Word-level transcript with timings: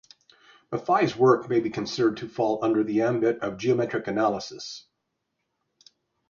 Mathai's 0.71 1.15
work 1.15 1.47
may 1.47 1.59
be 1.59 1.69
considered 1.69 2.17
to 2.17 2.27
fall 2.27 2.57
under 2.65 2.83
the 2.83 3.03
ambit 3.03 3.37
of 3.43 3.57
geometric 3.59 4.07
analysis. 4.07 4.87